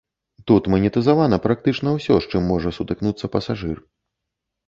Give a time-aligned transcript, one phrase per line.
[0.51, 3.77] Тут манетызавана практычна ўсё, з чым можа сутыкнуцца пасажыр.